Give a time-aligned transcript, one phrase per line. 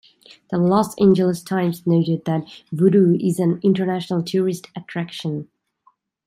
[0.49, 5.47] The "Los Angeles Times" noted that Voodoo is an international tourist attraction.